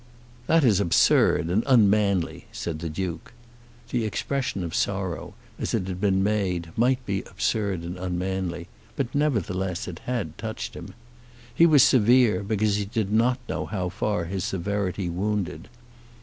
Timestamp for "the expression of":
3.91-4.73